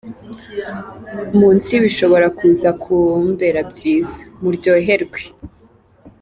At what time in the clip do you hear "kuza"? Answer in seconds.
2.37-2.69